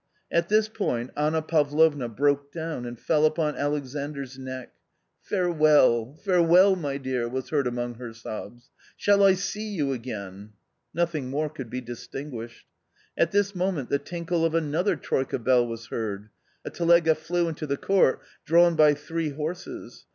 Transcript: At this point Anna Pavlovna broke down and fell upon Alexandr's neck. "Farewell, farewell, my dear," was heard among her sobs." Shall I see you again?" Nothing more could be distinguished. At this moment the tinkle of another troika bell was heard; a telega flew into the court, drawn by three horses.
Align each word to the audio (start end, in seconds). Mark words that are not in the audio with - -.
At 0.31 0.49
this 0.49 0.67
point 0.67 1.11
Anna 1.15 1.43
Pavlovna 1.43 2.09
broke 2.09 2.51
down 2.51 2.87
and 2.87 2.99
fell 2.99 3.23
upon 3.23 3.55
Alexandr's 3.55 4.35
neck. 4.35 4.73
"Farewell, 5.21 6.17
farewell, 6.23 6.75
my 6.75 6.97
dear," 6.97 7.29
was 7.29 7.49
heard 7.51 7.67
among 7.67 7.93
her 7.99 8.11
sobs." 8.11 8.71
Shall 8.97 9.23
I 9.23 9.33
see 9.35 9.69
you 9.75 9.93
again?" 9.93 10.53
Nothing 10.95 11.29
more 11.29 11.49
could 11.51 11.69
be 11.69 11.81
distinguished. 11.81 12.65
At 13.15 13.29
this 13.29 13.53
moment 13.53 13.91
the 13.91 13.99
tinkle 13.99 14.43
of 14.43 14.55
another 14.55 14.95
troika 14.95 15.37
bell 15.37 15.67
was 15.67 15.85
heard; 15.89 16.29
a 16.65 16.71
telega 16.71 17.15
flew 17.15 17.47
into 17.47 17.67
the 17.67 17.77
court, 17.77 18.21
drawn 18.43 18.75
by 18.75 18.95
three 18.95 19.29
horses. 19.29 20.07